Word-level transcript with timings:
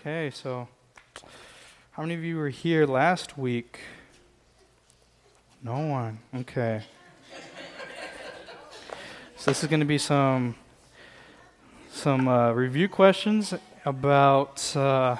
Okay, 0.00 0.30
so 0.30 0.66
how 1.90 2.02
many 2.04 2.14
of 2.14 2.24
you 2.24 2.38
were 2.38 2.48
here 2.48 2.86
last 2.86 3.36
week? 3.36 3.80
No 5.62 5.76
one. 5.88 6.20
Okay. 6.34 6.84
so 9.36 9.50
this 9.50 9.62
is 9.62 9.68
going 9.68 9.80
to 9.80 9.86
be 9.86 9.98
some 9.98 10.54
some 11.92 12.28
uh, 12.28 12.52
review 12.52 12.88
questions 12.88 13.52
about 13.84 14.74
uh, 14.74 15.16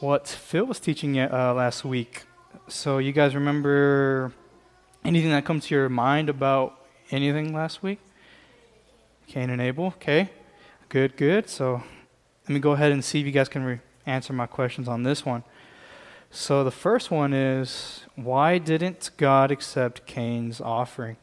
what 0.00 0.28
Phil 0.28 0.66
was 0.66 0.78
teaching 0.78 1.18
uh, 1.18 1.54
last 1.56 1.82
week. 1.82 2.24
So 2.68 2.98
you 2.98 3.12
guys 3.12 3.34
remember 3.34 4.34
anything 5.02 5.30
that 5.30 5.46
comes 5.46 5.64
to 5.68 5.74
your 5.74 5.88
mind 5.88 6.28
about 6.28 6.78
anything 7.10 7.54
last 7.54 7.82
week? 7.82 8.00
Cain 9.26 9.48
and 9.48 9.62
Abel. 9.62 9.86
Okay. 9.96 10.28
Good. 10.90 11.16
Good. 11.16 11.48
So 11.48 11.82
let 12.46 12.50
me 12.50 12.60
go 12.60 12.72
ahead 12.72 12.92
and 12.92 13.04
see 13.04 13.18
if 13.18 13.26
you 13.26 13.32
guys 13.32 13.48
can 13.48 13.64
re- 13.64 13.80
answer 14.06 14.32
my 14.32 14.46
questions 14.46 14.86
on 14.86 15.02
this 15.02 15.26
one. 15.26 15.42
So 16.30 16.62
the 16.62 16.70
first 16.70 17.10
one 17.10 17.32
is 17.32 18.04
why 18.14 18.58
didn't 18.58 19.10
God 19.16 19.50
accept 19.50 20.06
Cain's 20.06 20.60
offering? 20.60 21.16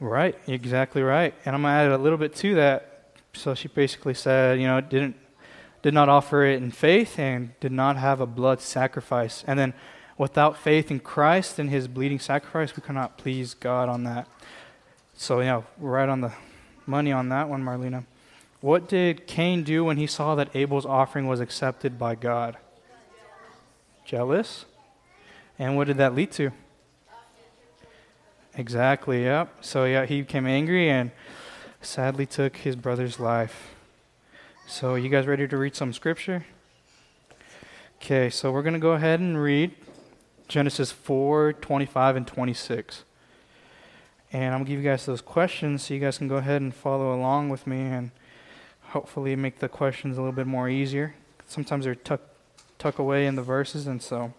Right, 0.00 0.36
exactly 0.46 1.02
right. 1.02 1.34
And 1.44 1.54
I'm 1.54 1.62
going 1.62 1.72
to 1.72 1.92
add 1.92 1.92
a 1.92 2.02
little 2.02 2.18
bit 2.18 2.34
to 2.36 2.54
that. 2.54 3.10
So 3.34 3.54
she 3.54 3.68
basically 3.68 4.14
said, 4.14 4.58
you 4.58 4.66
know, 4.66 4.80
didn't 4.80 5.16
did 5.82 5.92
not 5.92 6.08
offer 6.08 6.44
it 6.44 6.62
in 6.62 6.70
faith 6.70 7.18
and 7.18 7.58
did 7.60 7.72
not 7.72 7.96
have 7.96 8.20
a 8.20 8.26
blood 8.26 8.60
sacrifice. 8.60 9.44
And 9.46 9.58
then 9.58 9.74
without 10.16 10.56
faith 10.56 10.90
in 10.90 11.00
Christ 11.00 11.58
and 11.58 11.68
his 11.68 11.88
bleeding 11.88 12.20
sacrifice, 12.20 12.74
we 12.76 12.82
cannot 12.82 13.18
please 13.18 13.54
God 13.54 13.88
on 13.88 14.04
that. 14.04 14.28
So, 15.14 15.40
yeah, 15.40 15.62
right 15.78 16.08
on 16.08 16.20
the 16.20 16.32
money 16.86 17.12
on 17.12 17.28
that 17.30 17.48
one, 17.48 17.62
Marlena. 17.62 18.04
What 18.60 18.88
did 18.88 19.26
Cain 19.26 19.64
do 19.64 19.84
when 19.84 19.96
he 19.96 20.06
saw 20.06 20.34
that 20.36 20.54
Abel's 20.54 20.86
offering 20.86 21.26
was 21.26 21.40
accepted 21.40 21.98
by 21.98 22.14
God? 22.14 22.56
Jealous. 24.04 24.66
And 25.58 25.76
what 25.76 25.86
did 25.86 25.96
that 25.96 26.14
lead 26.14 26.30
to? 26.32 26.52
Exactly, 28.54 29.24
yep. 29.24 29.52
So, 29.60 29.84
yeah, 29.84 30.06
he 30.06 30.20
became 30.20 30.46
angry 30.46 30.90
and 30.90 31.10
sadly 31.80 32.26
took 32.26 32.58
his 32.58 32.76
brother's 32.76 33.18
life. 33.18 33.74
So, 34.66 34.94
you 34.94 35.08
guys 35.08 35.26
ready 35.26 35.48
to 35.48 35.56
read 35.56 35.74
some 35.74 35.92
scripture? 35.92 36.44
Okay, 38.00 38.30
so 38.30 38.52
we're 38.52 38.62
going 38.62 38.74
to 38.74 38.80
go 38.80 38.92
ahead 38.92 39.20
and 39.20 39.40
read 39.40 39.72
Genesis 40.48 40.92
4 40.92 41.54
25 41.54 42.16
and 42.16 42.26
26. 42.26 43.04
And 44.32 44.46
I'm 44.46 44.60
going 44.60 44.64
to 44.64 44.70
give 44.70 44.82
you 44.82 44.88
guys 44.88 45.04
those 45.04 45.20
questions 45.20 45.82
so 45.82 45.94
you 45.94 46.00
guys 46.00 46.16
can 46.16 46.26
go 46.26 46.36
ahead 46.36 46.62
and 46.62 46.74
follow 46.74 47.14
along 47.14 47.50
with 47.50 47.66
me 47.66 47.80
and 47.80 48.10
hopefully 48.80 49.36
make 49.36 49.58
the 49.58 49.68
questions 49.68 50.16
a 50.16 50.20
little 50.20 50.34
bit 50.34 50.46
more 50.46 50.70
easier. 50.70 51.14
Sometimes 51.46 51.84
they're 51.84 51.94
tucked 51.94 52.28
tuck 52.78 52.98
away 52.98 53.26
in 53.26 53.36
the 53.36 53.42
verses, 53.42 53.86
and 53.86 54.02
so. 54.02 54.32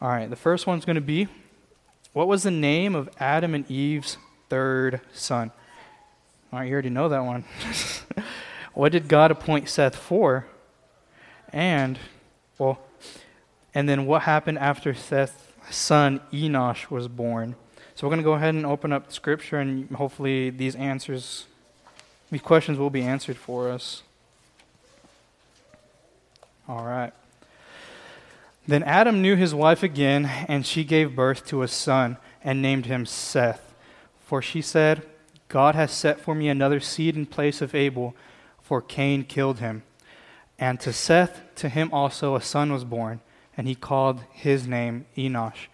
All 0.00 0.08
right, 0.08 0.30
the 0.30 0.36
first 0.36 0.66
one's 0.66 0.84
going 0.84 0.96
to 0.96 1.02
be 1.02 1.28
What 2.12 2.28
was 2.28 2.42
the 2.42 2.50
name 2.50 2.94
of 2.94 3.10
Adam 3.18 3.54
and 3.54 3.70
Eve's 3.70 4.16
third 4.48 5.00
son? 5.12 5.50
All 6.52 6.60
right, 6.60 6.68
you 6.68 6.72
already 6.72 6.90
know 6.90 7.08
that 7.08 7.24
one. 7.24 7.44
what 8.74 8.92
did 8.92 9.08
God 9.08 9.30
appoint 9.30 9.68
Seth 9.68 9.96
for? 9.96 10.46
And, 11.52 11.98
well, 12.58 12.78
and 13.74 13.88
then 13.88 14.06
what 14.06 14.22
happened 14.22 14.58
after 14.58 14.94
Seth's 14.94 15.42
son 15.68 16.20
Enosh 16.32 16.90
was 16.90 17.08
born? 17.08 17.56
So 17.96 18.06
we're 18.06 18.10
going 18.10 18.20
to 18.20 18.24
go 18.24 18.34
ahead 18.34 18.54
and 18.54 18.66
open 18.66 18.92
up 18.92 19.10
Scripture, 19.10 19.58
and 19.58 19.90
hopefully 19.92 20.50
these 20.50 20.74
answers, 20.74 21.46
these 22.30 22.42
questions 22.42 22.76
will 22.76 22.90
be 22.90 23.00
answered 23.00 23.38
for 23.38 23.70
us. 23.70 24.02
All 26.68 26.84
right. 26.84 27.14
Then 28.68 28.82
Adam 28.82 29.22
knew 29.22 29.34
his 29.34 29.54
wife 29.54 29.82
again, 29.82 30.26
and 30.46 30.66
she 30.66 30.84
gave 30.84 31.16
birth 31.16 31.46
to 31.46 31.62
a 31.62 31.68
son 31.68 32.18
and 32.44 32.60
named 32.60 32.84
him 32.84 33.06
Seth. 33.06 33.74
For 34.26 34.42
she 34.42 34.60
said, 34.60 35.02
God 35.48 35.74
has 35.74 35.90
set 35.90 36.20
for 36.20 36.34
me 36.34 36.50
another 36.50 36.80
seed 36.80 37.16
in 37.16 37.24
place 37.24 37.62
of 37.62 37.74
Abel, 37.74 38.14
for 38.60 38.82
Cain 38.82 39.24
killed 39.24 39.60
him. 39.60 39.84
And 40.58 40.78
to 40.80 40.92
Seth, 40.92 41.40
to 41.54 41.70
him 41.70 41.88
also 41.94 42.36
a 42.36 42.42
son 42.42 42.70
was 42.74 42.84
born, 42.84 43.20
and 43.56 43.66
he 43.66 43.74
called 43.74 44.20
his 44.32 44.68
name 44.68 45.06
Enosh. 45.16 45.68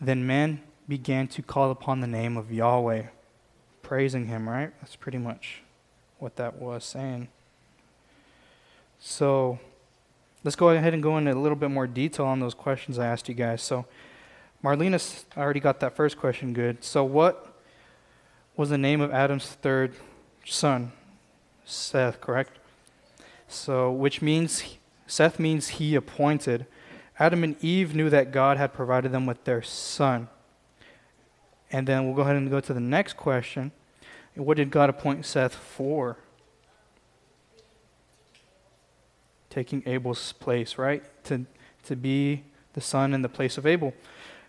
Then 0.00 0.26
men 0.26 0.60
began 0.88 1.28
to 1.28 1.42
call 1.42 1.70
upon 1.70 2.00
the 2.00 2.06
name 2.06 2.36
of 2.36 2.52
Yahweh, 2.52 3.04
praising 3.82 4.26
him, 4.26 4.48
right? 4.48 4.72
That's 4.80 4.96
pretty 4.96 5.18
much 5.18 5.62
what 6.18 6.36
that 6.36 6.60
was 6.60 6.84
saying. 6.84 7.28
So 8.98 9.58
let's 10.44 10.56
go 10.56 10.70
ahead 10.70 10.94
and 10.94 11.02
go 11.02 11.18
into 11.18 11.32
a 11.32 11.34
little 11.34 11.56
bit 11.56 11.70
more 11.70 11.86
detail 11.86 12.26
on 12.26 12.40
those 12.40 12.54
questions 12.54 12.98
I 12.98 13.06
asked 13.06 13.28
you 13.28 13.34
guys. 13.34 13.62
So 13.62 13.86
Marlena 14.62 15.24
already 15.36 15.60
got 15.60 15.80
that 15.80 15.96
first 15.96 16.16
question 16.18 16.52
good. 16.52 16.84
So 16.84 17.04
what 17.04 17.54
was 18.56 18.70
the 18.70 18.78
name 18.78 19.00
of 19.00 19.12
Adam's 19.12 19.46
third 19.46 19.94
son? 20.44 20.92
Seth, 21.64 22.20
correct? 22.20 22.58
So 23.48 23.90
which 23.90 24.22
means 24.22 24.62
Seth 25.06 25.38
means 25.38 25.68
he 25.68 25.94
appointed. 25.94 26.66
Adam 27.18 27.44
and 27.44 27.62
Eve 27.62 27.94
knew 27.94 28.08
that 28.10 28.32
God 28.32 28.56
had 28.56 28.72
provided 28.72 29.12
them 29.12 29.26
with 29.26 29.44
their 29.44 29.62
son. 29.62 30.28
And 31.72 31.86
then 31.86 32.04
we'll 32.04 32.14
go 32.14 32.22
ahead 32.22 32.36
and 32.36 32.50
go 32.50 32.60
to 32.60 32.74
the 32.74 32.80
next 32.80 33.16
question. 33.16 33.72
What 34.34 34.58
did 34.58 34.70
God 34.70 34.90
appoint 34.90 35.26
Seth 35.26 35.54
for? 35.54 36.18
Taking 39.50 39.82
Abel's 39.86 40.32
place, 40.32 40.78
right? 40.78 41.02
To, 41.24 41.46
to 41.84 41.96
be 41.96 42.44
the 42.74 42.80
son 42.80 43.12
in 43.14 43.22
the 43.22 43.28
place 43.28 43.58
of 43.58 43.66
Abel. 43.66 43.94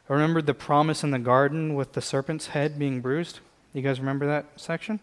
Remember 0.08 0.42
the 0.42 0.54
promise 0.54 1.04
in 1.04 1.12
the 1.12 1.20
garden 1.20 1.76
with 1.76 1.94
the 1.94 2.02
serpent's 2.02 2.48
head 2.48 2.78
being 2.78 3.02
bruised? 3.02 3.40
You 3.74 3.82
guys 3.82 4.00
remember 4.00 4.28
that 4.28 4.46
section? 4.58 5.00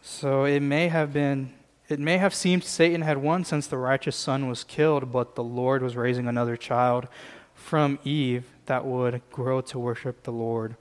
So 0.00 0.44
it 0.44 0.60
may 0.60 0.88
have 0.88 1.12
been 1.12 1.52
it 1.88 1.98
may 1.98 2.16
have 2.16 2.32
seemed 2.32 2.64
Satan 2.64 3.02
had 3.02 3.18
won 3.18 3.44
since 3.44 3.66
the 3.66 3.76
righteous 3.76 4.16
son 4.16 4.48
was 4.48 4.64
killed, 4.64 5.12
but 5.12 5.34
the 5.34 5.44
Lord 5.44 5.82
was 5.82 5.94
raising 5.94 6.26
another 6.26 6.56
child 6.56 7.06
from 7.54 7.98
Eve 8.02 8.46
that 8.64 8.86
would 8.86 9.20
grow 9.30 9.60
to 9.60 9.78
worship 9.78 10.22
the 10.22 10.30
Lord. 10.30 10.76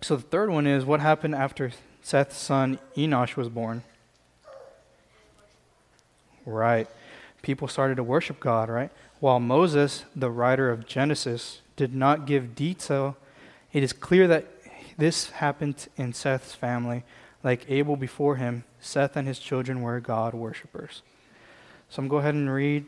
So 0.00 0.16
the 0.16 0.22
third 0.22 0.50
one 0.50 0.66
is 0.66 0.84
what 0.84 1.00
happened 1.00 1.34
after 1.34 1.72
Seth's 2.02 2.36
son 2.36 2.78
Enosh 2.96 3.36
was 3.36 3.48
born? 3.48 3.82
Right. 6.46 6.88
People 7.42 7.68
started 7.68 7.96
to 7.96 8.02
worship 8.02 8.40
God, 8.40 8.68
right? 8.68 8.90
While 9.20 9.40
Moses, 9.40 10.04
the 10.14 10.30
writer 10.30 10.70
of 10.70 10.86
Genesis, 10.86 11.60
did 11.76 11.94
not 11.94 12.26
give 12.26 12.54
detail, 12.54 13.16
it 13.72 13.82
is 13.82 13.92
clear 13.92 14.26
that 14.28 14.46
this 14.96 15.30
happened 15.30 15.88
in 15.96 16.12
Seth's 16.12 16.54
family. 16.54 17.04
Like 17.42 17.64
Abel 17.68 17.96
before 17.96 18.36
him, 18.36 18.64
Seth 18.80 19.16
and 19.16 19.26
his 19.26 19.38
children 19.38 19.82
were 19.82 20.00
God 20.00 20.34
worshippers. 20.34 21.02
So 21.88 22.02
I'm 22.02 22.08
going 22.08 22.08
to 22.08 22.10
go 22.10 22.18
ahead 22.18 22.34
and 22.34 22.52
read 22.52 22.84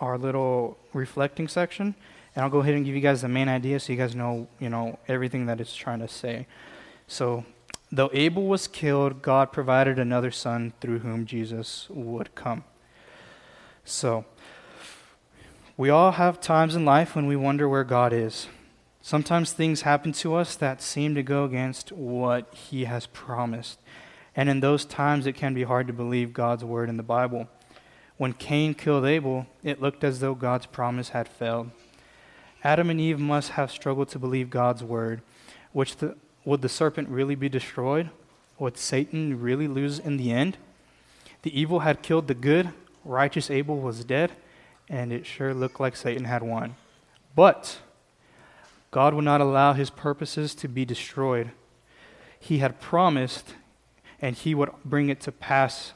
our 0.00 0.16
little 0.18 0.78
reflecting 0.92 1.48
section. 1.48 1.94
And 2.40 2.46
I'll 2.46 2.50
go 2.50 2.60
ahead 2.60 2.72
and 2.72 2.86
give 2.86 2.94
you 2.94 3.02
guys 3.02 3.20
the 3.20 3.28
main 3.28 3.50
idea 3.50 3.78
so 3.78 3.92
you 3.92 3.98
guys 3.98 4.14
know, 4.14 4.48
you 4.58 4.70
know, 4.70 4.98
everything 5.06 5.44
that 5.44 5.60
it's 5.60 5.76
trying 5.76 5.98
to 5.98 6.08
say. 6.08 6.46
So, 7.06 7.44
though 7.92 8.08
Abel 8.14 8.46
was 8.46 8.66
killed, 8.66 9.20
God 9.20 9.52
provided 9.52 9.98
another 9.98 10.30
son 10.30 10.72
through 10.80 11.00
whom 11.00 11.26
Jesus 11.26 11.86
would 11.90 12.34
come. 12.34 12.64
So, 13.84 14.24
we 15.76 15.90
all 15.90 16.12
have 16.12 16.40
times 16.40 16.74
in 16.74 16.86
life 16.86 17.14
when 17.14 17.26
we 17.26 17.36
wonder 17.36 17.68
where 17.68 17.84
God 17.84 18.14
is. 18.14 18.46
Sometimes 19.02 19.52
things 19.52 19.82
happen 19.82 20.12
to 20.12 20.34
us 20.34 20.56
that 20.56 20.80
seem 20.80 21.14
to 21.16 21.22
go 21.22 21.44
against 21.44 21.92
what 21.92 22.54
He 22.54 22.86
has 22.86 23.04
promised. 23.08 23.80
And 24.34 24.48
in 24.48 24.60
those 24.60 24.86
times, 24.86 25.26
it 25.26 25.34
can 25.34 25.52
be 25.52 25.64
hard 25.64 25.86
to 25.88 25.92
believe 25.92 26.32
God's 26.32 26.64
word 26.64 26.88
in 26.88 26.96
the 26.96 27.02
Bible. 27.02 27.50
When 28.16 28.32
Cain 28.32 28.72
killed 28.72 29.04
Abel, 29.04 29.46
it 29.62 29.82
looked 29.82 30.02
as 30.02 30.20
though 30.20 30.34
God's 30.34 30.64
promise 30.64 31.10
had 31.10 31.28
failed. 31.28 31.70
Adam 32.62 32.90
and 32.90 33.00
Eve 33.00 33.18
must 33.18 33.50
have 33.50 33.70
struggled 33.70 34.08
to 34.10 34.18
believe 34.18 34.50
God's 34.50 34.82
word. 34.82 35.22
Which 35.72 35.96
the, 35.96 36.16
would 36.44 36.62
the 36.62 36.68
serpent 36.68 37.08
really 37.08 37.34
be 37.34 37.48
destroyed? 37.48 38.10
Would 38.58 38.76
Satan 38.76 39.40
really 39.40 39.68
lose 39.68 39.98
in 39.98 40.16
the 40.16 40.32
end? 40.32 40.56
The 41.42 41.58
evil 41.58 41.80
had 41.80 42.02
killed 42.02 42.28
the 42.28 42.34
good, 42.34 42.70
righteous 43.04 43.50
Abel 43.50 43.80
was 43.80 44.04
dead, 44.04 44.32
and 44.88 45.12
it 45.12 45.24
sure 45.24 45.54
looked 45.54 45.80
like 45.80 45.96
Satan 45.96 46.24
had 46.24 46.42
won. 46.42 46.76
But 47.34 47.78
God 48.90 49.14
would 49.14 49.24
not 49.24 49.40
allow 49.40 49.72
his 49.72 49.88
purposes 49.88 50.54
to 50.56 50.68
be 50.68 50.84
destroyed. 50.84 51.52
He 52.38 52.58
had 52.58 52.80
promised, 52.80 53.54
and 54.20 54.36
he 54.36 54.54
would 54.54 54.70
bring 54.84 55.08
it 55.08 55.20
to 55.22 55.32
pass. 55.32 55.92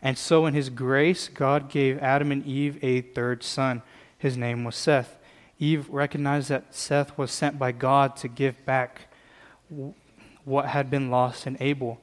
And 0.00 0.16
so, 0.16 0.46
in 0.46 0.54
his 0.54 0.70
grace, 0.70 1.28
God 1.28 1.68
gave 1.68 1.98
Adam 1.98 2.32
and 2.32 2.44
Eve 2.46 2.78
a 2.82 3.02
third 3.02 3.42
son. 3.42 3.82
His 4.16 4.36
name 4.36 4.64
was 4.64 4.74
Seth. 4.74 5.17
Eve 5.58 5.88
recognized 5.90 6.48
that 6.50 6.74
Seth 6.74 7.18
was 7.18 7.30
sent 7.32 7.58
by 7.58 7.72
God 7.72 8.16
to 8.16 8.28
give 8.28 8.64
back 8.64 9.02
what 10.44 10.66
had 10.66 10.90
been 10.90 11.10
lost 11.10 11.46
in 11.46 11.56
Abel. 11.60 12.00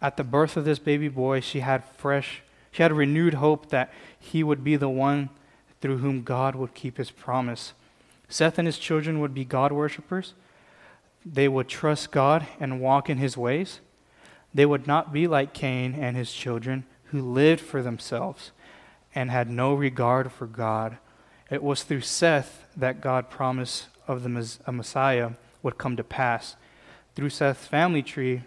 at 0.00 0.16
the 0.16 0.24
birth 0.24 0.56
of 0.56 0.64
this 0.64 0.78
baby 0.78 1.08
boy, 1.08 1.40
she 1.40 1.60
had 1.60 1.84
fresh, 1.84 2.42
she 2.70 2.82
had 2.82 2.92
renewed 2.92 3.34
hope 3.34 3.70
that 3.70 3.92
he 4.18 4.42
would 4.42 4.62
be 4.62 4.76
the 4.76 4.88
one 4.88 5.28
through 5.80 5.98
whom 5.98 6.22
God 6.22 6.54
would 6.54 6.74
keep 6.74 6.96
his 6.96 7.10
promise. 7.10 7.72
Seth 8.28 8.58
and 8.58 8.66
his 8.66 8.78
children 8.78 9.20
would 9.20 9.34
be 9.34 9.44
God 9.44 9.72
worshippers. 9.72 10.34
They 11.24 11.48
would 11.48 11.68
trust 11.68 12.10
God 12.10 12.46
and 12.60 12.80
walk 12.80 13.10
in 13.10 13.18
his 13.18 13.36
ways. 13.36 13.80
They 14.54 14.66
would 14.66 14.86
not 14.86 15.12
be 15.12 15.26
like 15.26 15.52
Cain 15.52 15.94
and 15.94 16.16
his 16.16 16.32
children, 16.32 16.84
who 17.04 17.20
lived 17.20 17.60
for 17.60 17.82
themselves 17.82 18.52
and 19.14 19.30
had 19.30 19.50
no 19.50 19.74
regard 19.74 20.30
for 20.30 20.46
God. 20.46 20.98
It 21.50 21.62
was 21.62 21.82
through 21.82 22.02
Seth 22.02 22.66
that 22.76 23.00
God 23.00 23.30
promised 23.30 23.86
of 24.06 24.22
the 24.22 24.58
a 24.66 24.72
Messiah 24.72 25.30
would 25.62 25.78
come 25.78 25.96
to 25.96 26.04
pass. 26.04 26.56
Through 27.14 27.30
Seth's 27.30 27.66
family 27.66 28.02
tree 28.02 28.42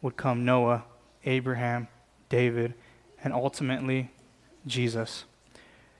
would 0.00 0.16
come 0.16 0.44
Noah, 0.44 0.84
Abraham, 1.24 1.88
David, 2.28 2.74
and 3.22 3.32
ultimately 3.32 4.10
Jesus. 4.66 5.24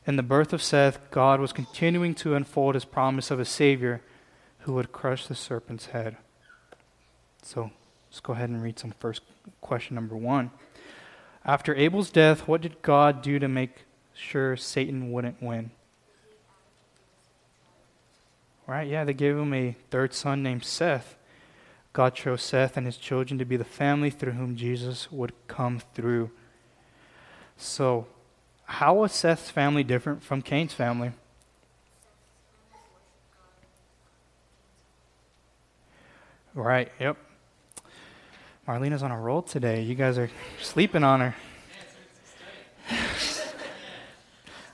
In 0.06 0.17
the 0.17 0.23
birth 0.23 0.53
of 0.53 0.62
Seth, 0.62 0.99
God 1.11 1.41
was 1.41 1.53
continuing 1.53 2.15
to 2.17 2.35
unfold 2.35 2.75
his 2.75 2.85
promise 2.85 3.31
of 3.31 3.41
a 3.41 3.45
Savior 3.45 4.03
who 4.61 4.75
would 4.75 4.93
crush 4.93 5.27
the 5.27 5.35
serpent's 5.35 5.87
head. 5.87 6.17
So 7.43 7.71
let's 8.09 8.21
go 8.21 8.33
ahead 8.33 8.51
and 8.51 8.62
read 8.62 8.79
some 8.79 8.95
first 8.99 9.23
question 9.61 9.95
number 9.95 10.17
one. 10.17 10.51
After 11.45 11.75
Abel's 11.75 12.11
death, 12.11 12.47
what 12.49 12.61
did 12.61 12.81
God 12.81 13.23
do 13.23 13.39
to 13.39 13.49
make 13.49 13.85
sure 14.15 14.56
Satan 14.56 15.12
wouldn't 15.12 15.43
win? 15.43 15.71
Right? 18.67 18.89
Yeah, 18.89 19.05
they 19.05 19.13
gave 19.13 19.37
him 19.37 19.53
a 19.53 19.77
third 19.91 20.15
son 20.15 20.43
named 20.43 20.65
Seth. 20.65 21.17
God 21.93 22.15
chose 22.15 22.43
Seth 22.43 22.77
and 22.77 22.87
his 22.87 22.97
children 22.97 23.39
to 23.39 23.45
be 23.45 23.57
the 23.57 23.65
family 23.65 24.11
through 24.11 24.33
whom 24.33 24.57
Jesus 24.57 25.13
would 25.13 25.33
come 25.47 25.81
through. 25.95 26.31
So, 27.57 28.07
how 28.65 28.95
was 28.95 29.13
Seth's 29.13 29.51
family 29.51 29.85
different 29.85 30.23
from 30.23 30.43
Cain's 30.43 30.73
family? 30.73 31.13
Right, 36.55 36.91
yep. 36.99 37.17
Marlena's 38.67 39.03
on 39.03 39.11
a 39.11 39.21
roll 39.21 39.43
today. 39.43 39.83
You 39.83 39.95
guys 39.95 40.17
are 40.19 40.31
sleeping 40.63 41.05
on 41.05 41.21
her. 41.21 41.35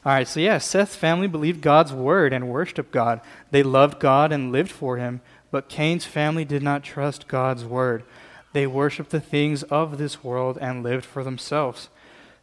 All 0.05 0.13
right, 0.13 0.27
so 0.27 0.41
yeah, 0.41 0.57
Seth's 0.59 0.97
family 0.97 1.27
believed 1.27 1.61
God's 1.61 1.93
word 1.93 2.33
and 2.33 2.49
worshiped 2.49 2.91
God. 2.91 3.21
They 3.51 3.63
loved 3.63 4.01
God 4.01 4.33
and 4.33 4.51
lived 4.51 4.71
for 4.71 4.97
him, 4.97 5.21
but 5.51 5.69
Cain's 5.69 6.07
family 6.07 6.45
did 6.45 6.63
not 6.63 6.83
trust 6.83 7.29
God's 7.29 7.65
word. 7.65 8.05
They 8.53 8.67
worshiped 8.67 9.11
the 9.11 9.21
things 9.21 9.63
of 9.65 9.99
this 9.99 10.25
world 10.25 10.57
and 10.61 10.83
lived 10.83 11.05
for 11.05 11.23
themselves. 11.23 11.91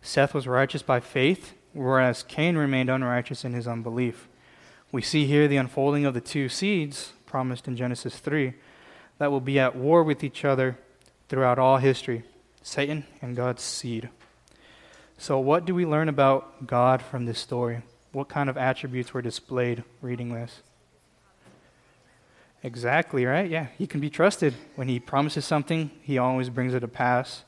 Seth 0.01 0.35
was 0.35 0.47
righteous 0.47 0.83
by 0.83 0.99
faith, 0.99 1.53
whereas 1.73 2.23
Cain 2.23 2.57
remained 2.57 2.89
unrighteous 2.89 3.43
in 3.43 3.53
his 3.53 3.67
unbelief. 3.67 4.27
We 4.91 5.01
see 5.01 5.25
here 5.25 5.47
the 5.47 5.57
unfolding 5.57 6.05
of 6.05 6.13
the 6.13 6.21
two 6.21 6.49
seeds 6.49 7.13
promised 7.25 7.67
in 7.67 7.75
Genesis 7.75 8.19
3 8.19 8.53
that 9.17 9.31
will 9.31 9.41
be 9.41 9.59
at 9.59 9.75
war 9.75 10.03
with 10.03 10.23
each 10.23 10.45
other 10.45 10.77
throughout 11.27 11.59
all 11.59 11.77
history 11.77 12.23
Satan 12.61 13.05
and 13.21 13.35
God's 13.35 13.63
seed. 13.63 14.09
So, 15.17 15.39
what 15.39 15.65
do 15.65 15.73
we 15.73 15.85
learn 15.85 16.09
about 16.09 16.67
God 16.67 17.01
from 17.01 17.25
this 17.25 17.39
story? 17.39 17.81
What 18.11 18.29
kind 18.29 18.49
of 18.49 18.57
attributes 18.57 19.13
were 19.13 19.21
displayed 19.21 19.83
reading 20.01 20.33
this? 20.33 20.61
Exactly, 22.61 23.25
right? 23.25 23.49
Yeah, 23.49 23.67
he 23.77 23.87
can 23.87 23.99
be 23.99 24.09
trusted. 24.09 24.53
When 24.75 24.87
he 24.87 24.99
promises 24.99 25.43
something, 25.45 25.89
he 26.01 26.17
always 26.17 26.49
brings 26.49 26.73
it 26.73 26.81
to 26.81 26.87
pass. 26.87 27.43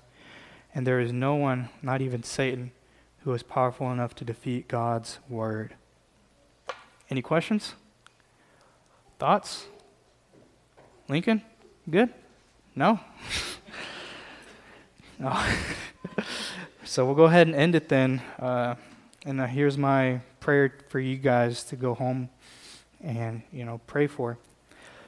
And 0.73 0.85
there 0.85 0.99
is 0.99 1.13
no 1.13 1.35
one, 1.35 1.69
not 1.81 2.01
even 2.01 2.23
Satan, 2.23 2.71
who 3.23 3.33
is 3.33 3.43
powerful 3.43 3.91
enough 3.91 4.15
to 4.15 4.25
defeat 4.25 4.67
God's 4.67 5.19
word. 5.29 5.75
Any 7.09 7.21
questions? 7.21 7.73
Thoughts? 9.19 9.65
Lincoln? 11.07 11.41
Good? 11.89 12.13
No? 12.75 12.99
no. 15.19 15.37
So 16.89 17.05
we'll 17.05 17.13
go 17.13 17.25
ahead 17.25 17.45
and 17.45 17.55
end 17.55 17.75
it 17.75 17.87
then. 17.87 18.19
Uh, 18.39 18.73
and 19.23 19.39
uh, 19.39 19.45
here's 19.45 19.77
my 19.77 20.21
prayer 20.39 20.73
for 20.87 20.99
you 20.99 21.17
guys 21.17 21.63
to 21.65 21.75
go 21.75 21.93
home 21.93 22.29
and 22.99 23.43
you 23.53 23.63
know 23.63 23.79
pray 23.85 24.07
for. 24.07 24.39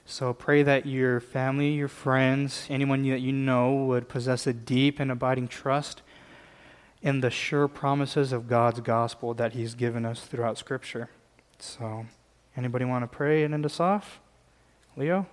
So 0.05 0.31
pray 0.31 0.61
that 0.61 0.85
your 0.85 1.19
family, 1.19 1.71
your 1.71 1.87
friends, 1.87 2.67
anyone 2.69 3.01
that 3.09 3.21
you 3.21 3.31
know 3.31 3.73
would 3.73 4.09
possess 4.09 4.45
a 4.45 4.53
deep 4.53 4.99
and 4.99 5.11
abiding 5.11 5.47
trust 5.47 6.03
in 7.01 7.21
the 7.21 7.31
sure 7.31 7.67
promises 7.67 8.31
of 8.31 8.47
God's 8.47 8.81
gospel 8.81 9.33
that 9.33 9.53
He's 9.53 9.73
given 9.73 10.05
us 10.05 10.21
throughout 10.21 10.59
Scripture. 10.59 11.09
So, 11.57 12.05
anybody 12.55 12.85
want 12.85 13.05
to 13.05 13.07
pray 13.07 13.43
and 13.43 13.55
end 13.55 13.65
us 13.65 13.79
off? 13.79 14.19
Leo? 14.95 15.25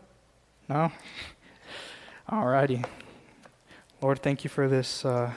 No? 0.66 0.92
Alrighty. 2.30 2.86
Lord, 4.00 4.22
thank 4.22 4.44
you 4.44 4.48
for 4.48 4.66
this. 4.66 5.04
Uh, 5.04 5.34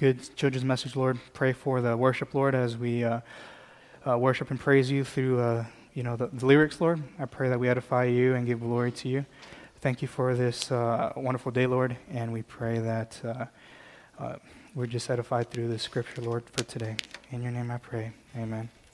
good 0.00 0.34
children's 0.34 0.64
message, 0.64 0.96
Lord. 0.96 1.18
Pray 1.34 1.52
for 1.52 1.82
the 1.82 1.94
worship, 1.94 2.32
Lord, 2.32 2.54
as 2.54 2.74
we 2.74 3.04
uh, 3.04 3.20
uh, 4.08 4.16
worship 4.16 4.50
and 4.50 4.58
praise 4.58 4.90
you 4.90 5.04
through, 5.04 5.38
uh, 5.38 5.66
you 5.92 6.02
know, 6.02 6.16
the, 6.16 6.28
the, 6.28 6.46
lyrics, 6.46 6.80
Lord. 6.80 7.02
I 7.18 7.26
pray 7.26 7.50
that 7.50 7.60
we 7.60 7.68
edify 7.68 8.04
you 8.04 8.34
and 8.34 8.46
give 8.46 8.60
glory 8.60 8.92
to 8.92 9.10
you. 9.10 9.26
Thank 9.82 10.00
you 10.00 10.08
for 10.08 10.34
this 10.34 10.72
uh, 10.72 11.12
wonderful 11.16 11.52
day, 11.52 11.66
Lord, 11.66 11.98
and 12.10 12.32
we 12.32 12.40
pray 12.40 12.78
that 12.78 13.20
uh, 13.22 13.44
uh, 14.18 14.36
we're 14.74 14.86
just 14.86 15.10
edified 15.10 15.50
through 15.50 15.68
the 15.68 15.78
scripture, 15.78 16.22
Lord, 16.22 16.44
for 16.48 16.64
today. 16.64 16.96
In 17.30 17.42
your 17.42 17.52
name 17.52 17.70
I 17.70 17.76
pray. 17.76 18.12
Amen. 18.34 18.70